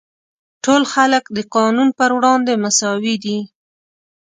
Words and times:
ټول 0.63 0.81
خلک 0.93 1.23
د 1.37 1.39
قانون 1.55 1.89
پر 1.97 2.09
وړاندې 2.17 2.53
مساوي 2.63 3.15
دي. 3.23 3.37